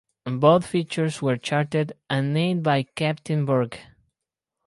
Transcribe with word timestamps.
Both 0.25 0.65
features 0.65 1.21
were 1.21 1.37
charted 1.37 1.93
and 2.09 2.33
named 2.33 2.63
by 2.63 2.87
Captain 2.95 3.45
Borge. 3.45 3.77